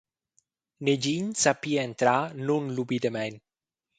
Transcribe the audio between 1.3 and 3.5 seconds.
sa pia entrar nunlubidamein.